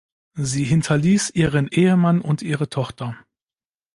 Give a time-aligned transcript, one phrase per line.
[0.33, 3.15] Sie hinterließ ihren Ehemann und ihre Tochter.